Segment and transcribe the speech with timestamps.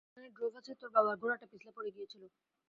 [0.03, 2.23] High কান্ট্রিতে যেখানে drove আছে, তোর বাবার ঘোড়াটা পিছলে পড়ে গিয়েছিল।